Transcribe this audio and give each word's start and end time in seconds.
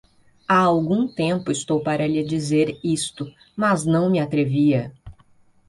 Há 0.47 0.57
algum 0.57 1.07
tempo 1.07 1.51
estou 1.51 1.79
para 1.79 2.07
lhe 2.07 2.23
dizer 2.23 2.75
isto, 2.83 3.31
mas 3.55 3.85
não 3.85 4.09
me 4.09 4.19
atrevia. 4.19 4.91